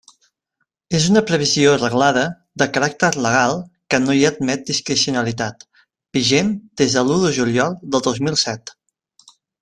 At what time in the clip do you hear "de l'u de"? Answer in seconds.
6.99-7.31